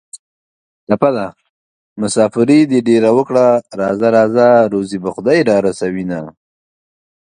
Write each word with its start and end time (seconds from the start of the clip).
ټپه 0.87 1.09
ده: 1.15 1.27
مسافري 2.01 2.59
دې 2.71 2.79
ډېره 2.89 3.09
وکړه 3.17 3.45
راځه 3.79 4.07
راځه 4.17 4.47
روزي 4.73 4.97
به 5.03 5.09
خدای 5.15 5.39
را 5.49 5.57
رسوینه 5.67 6.19